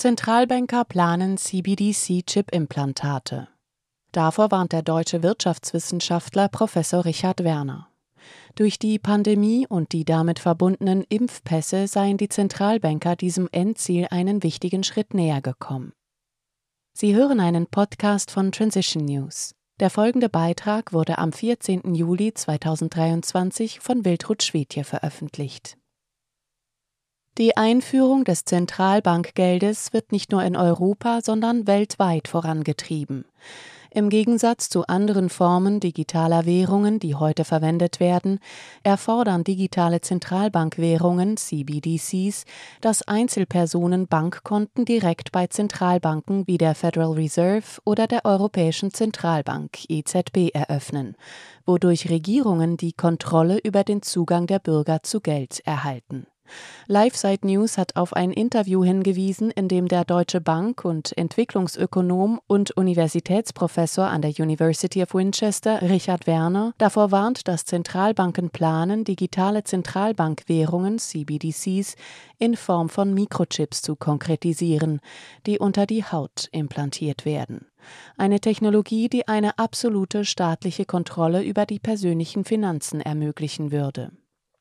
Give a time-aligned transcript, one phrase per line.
[0.00, 3.48] Zentralbanker planen CBDC-Chip-Implantate.
[4.12, 7.90] Davor warnt der deutsche Wirtschaftswissenschaftler Professor Richard Werner.
[8.54, 14.84] Durch die Pandemie und die damit verbundenen Impfpässe seien die Zentralbanker diesem Endziel einen wichtigen
[14.84, 15.92] Schritt näher gekommen.
[16.94, 19.54] Sie hören einen Podcast von Transition News.
[19.80, 21.94] Der folgende Beitrag wurde am 14.
[21.94, 25.76] Juli 2023 von Wiltrud Schwedje veröffentlicht.
[27.40, 33.24] Die Einführung des Zentralbankgeldes wird nicht nur in Europa, sondern weltweit vorangetrieben.
[33.90, 38.40] Im Gegensatz zu anderen Formen digitaler Währungen, die heute verwendet werden,
[38.82, 42.44] erfordern digitale Zentralbankwährungen CBDCs,
[42.82, 50.50] dass Einzelpersonen Bankkonten direkt bei Zentralbanken wie der Federal Reserve oder der Europäischen Zentralbank EZB
[50.52, 51.16] eröffnen,
[51.64, 56.26] wodurch Regierungen die Kontrolle über den Zugang der Bürger zu Geld erhalten.
[56.88, 62.76] LiveSite News hat auf ein Interview hingewiesen, in dem der Deutsche Bank und Entwicklungsökonom und
[62.76, 70.98] Universitätsprofessor an der University of Winchester Richard Werner davor warnt, dass Zentralbanken planen, digitale Zentralbankwährungen
[70.98, 71.94] CBDCs
[72.38, 75.00] in Form von Mikrochips zu konkretisieren,
[75.46, 77.66] die unter die Haut implantiert werden.
[78.16, 84.12] Eine Technologie, die eine absolute staatliche Kontrolle über die persönlichen Finanzen ermöglichen würde.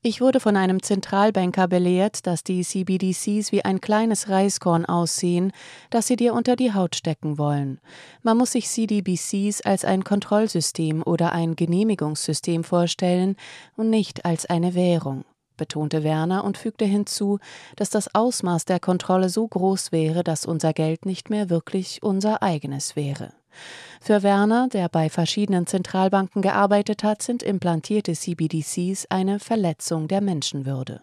[0.00, 5.50] Ich wurde von einem Zentralbanker belehrt, dass die CBDCs wie ein kleines Reiskorn aussehen,
[5.90, 7.80] das sie dir unter die Haut stecken wollen.
[8.22, 13.34] Man muss sich CDBCs als ein Kontrollsystem oder ein Genehmigungssystem vorstellen
[13.76, 15.24] und nicht als eine Währung
[15.58, 17.40] betonte Werner und fügte hinzu,
[17.76, 22.42] dass das Ausmaß der Kontrolle so groß wäre, dass unser Geld nicht mehr wirklich unser
[22.42, 23.32] eigenes wäre.
[24.00, 31.02] Für Werner, der bei verschiedenen Zentralbanken gearbeitet hat, sind implantierte CBDCs eine Verletzung der Menschenwürde.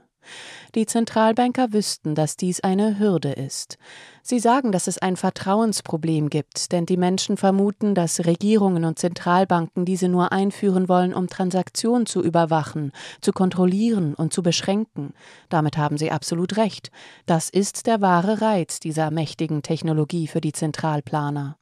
[0.73, 3.77] Die Zentralbanker wüssten, dass dies eine Hürde ist.
[4.21, 9.85] Sie sagen, dass es ein Vertrauensproblem gibt, denn die Menschen vermuten, dass Regierungen und Zentralbanken
[9.85, 12.91] diese nur einführen wollen, um Transaktionen zu überwachen,
[13.21, 15.13] zu kontrollieren und zu beschränken.
[15.49, 16.91] Damit haben sie absolut recht.
[17.25, 21.57] Das ist der wahre Reiz dieser mächtigen Technologie für die Zentralplaner.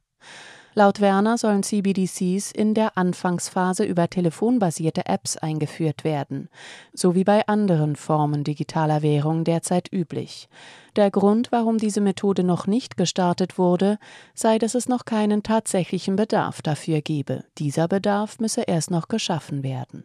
[0.76, 6.48] Laut Werner sollen CBDCs in der Anfangsphase über telefonbasierte Apps eingeführt werden,
[6.92, 10.48] so wie bei anderen Formen digitaler Währung derzeit üblich.
[10.96, 13.98] Der Grund, warum diese Methode noch nicht gestartet wurde,
[14.34, 17.44] sei, dass es noch keinen tatsächlichen Bedarf dafür gebe.
[17.58, 20.04] Dieser Bedarf müsse erst noch geschaffen werden.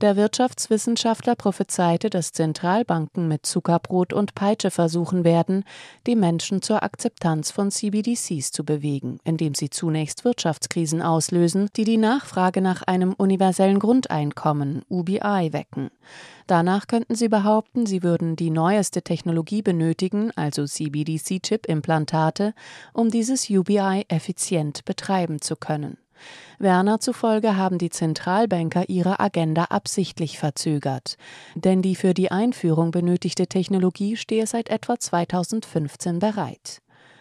[0.00, 5.64] Der Wirtschaftswissenschaftler prophezeite, dass Zentralbanken mit Zuckerbrot und Peitsche versuchen werden,
[6.06, 11.96] die Menschen zur Akzeptanz von CBDCs zu bewegen, indem sie zunächst Wirtschaftskrisen auslösen, die die
[11.96, 15.90] Nachfrage nach einem universellen Grundeinkommen UBI wecken.
[16.46, 22.52] Danach könnten sie behaupten, sie würden die neueste Technologie benötigen, also CBDC-Chip-Implantate,
[22.92, 25.96] um dieses UBI effizient betreiben zu können.
[26.58, 31.16] Werner zufolge haben die Zentralbanker ihre Agenda absichtlich verzögert,
[31.54, 36.80] denn die für die Einführung benötigte Technologie stehe seit etwa 2015 bereit.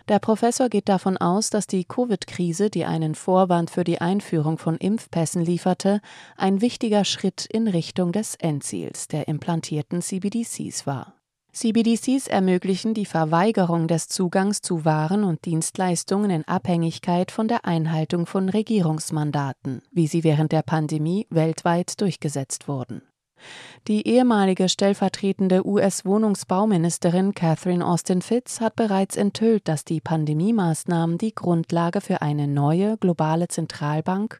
[0.09, 4.75] Der Professor geht davon aus, dass die Covid-Krise, die einen Vorwand für die Einführung von
[4.75, 6.01] Impfpässen lieferte,
[6.35, 11.13] ein wichtiger Schritt in Richtung des Endziels der implantierten CBDCs war.
[11.53, 18.25] CBDCs ermöglichen die Verweigerung des Zugangs zu Waren und Dienstleistungen in Abhängigkeit von der Einhaltung
[18.25, 23.03] von Regierungsmandaten, wie sie während der Pandemie weltweit durchgesetzt wurden
[23.87, 31.99] die ehemalige stellvertretende US-Wohnungsbauministerin Catherine Austin Fitz hat bereits enthüllt, dass die Pandemiemaßnahmen die Grundlage
[31.99, 34.39] für eine neue globale Zentralbank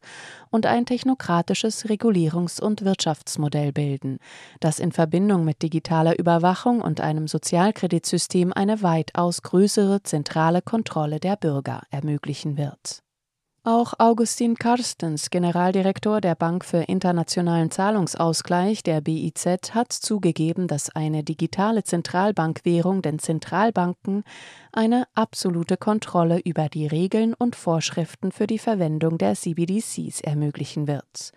[0.50, 4.20] und ein technokratisches Regulierungs- und Wirtschaftsmodell bilden,
[4.60, 11.36] das in Verbindung mit digitaler Überwachung und einem Sozialkreditsystem eine weitaus größere zentrale Kontrolle der
[11.36, 13.04] Bürger ermöglichen wird.
[13.66, 21.24] Auch Augustin Karstens, Generaldirektor der Bank für internationalen Zahlungsausgleich der BIZ, hat zugegeben, dass eine
[21.24, 24.26] digitale Zentralbankwährung den Zentralbanken
[24.74, 31.32] eine absolute Kontrolle über die Regeln und Vorschriften für die Verwendung der CBDCs ermöglichen wird,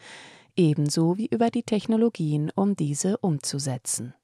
[0.56, 4.14] ebenso wie über die Technologien, um diese umzusetzen.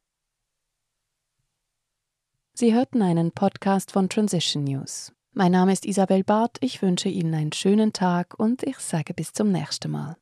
[2.52, 5.12] Sie hörten einen Podcast von Transition News.
[5.34, 9.32] Mein Name ist Isabel Barth, ich wünsche Ihnen einen schönen Tag und ich sage bis
[9.32, 10.18] zum nächsten Mal.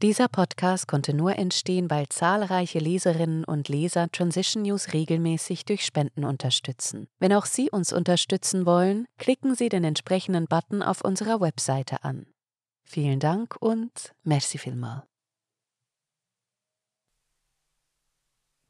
[0.00, 6.24] Dieser Podcast konnte nur entstehen, weil zahlreiche Leserinnen und Leser Transition News regelmäßig durch Spenden
[6.24, 7.06] unterstützen.
[7.18, 12.26] Wenn auch Sie uns unterstützen wollen, klicken Sie den entsprechenden Button auf unserer Webseite an.
[12.82, 15.04] Vielen Dank und merci vielmal.